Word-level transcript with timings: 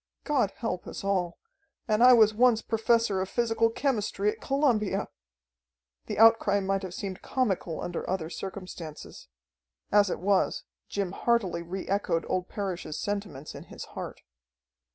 God 0.23 0.49
help 0.57 0.87
us 0.87 1.03
all! 1.03 1.37
And 1.87 2.03
I 2.03 2.11
was 2.13 2.33
once 2.33 2.63
Professor 2.63 3.21
of 3.21 3.29
Physical 3.29 3.69
Chemistry 3.69 4.31
at 4.31 4.41
Columbia!" 4.41 5.09
The 6.07 6.17
outcry 6.17 6.59
might 6.59 6.81
have 6.81 6.95
seemed 6.95 7.21
comical 7.21 7.79
under 7.79 8.09
other 8.09 8.27
circumstances; 8.31 9.27
as 9.91 10.09
it 10.09 10.17
was, 10.19 10.63
Jim 10.89 11.11
heartily 11.11 11.61
re 11.61 11.87
echoed 11.87 12.25
old 12.27 12.49
Parrish's 12.49 12.97
sentiments 12.97 13.53
in 13.53 13.65
his 13.65 13.83
heart. 13.93 14.21